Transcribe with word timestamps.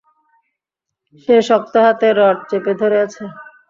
সে 1.21 1.35
শক্ত 1.49 1.73
হাতে 1.85 2.07
রড 2.19 2.37
চেপে 2.49 2.73
ধরে 2.81 2.97
আছে। 3.05 3.23